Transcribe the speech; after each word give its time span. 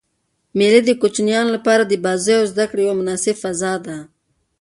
مېلې 0.57 0.81
د 0.85 0.89
کوچنيانو 1.01 1.49
له 1.55 1.59
پاره 1.65 1.83
د 1.87 1.93
بازيو 2.05 2.39
او 2.41 2.49
زدکړي 2.51 2.81
یوه 2.85 2.95
مناسبه 3.01 3.39
فضا 3.43 3.73
ده. 3.85 3.97